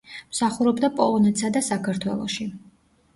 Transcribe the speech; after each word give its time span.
მსახურობდა 0.29 0.87
პოლონეთსა 0.99 1.51
და 1.57 1.61
საქართველოში. 1.67 2.47